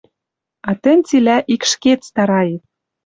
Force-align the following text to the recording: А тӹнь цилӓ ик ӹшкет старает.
А 0.69 0.71
тӹнь 0.81 1.03
цилӓ 1.07 1.37
ик 1.53 1.61
ӹшкет 1.67 1.99
старает. 2.09 2.61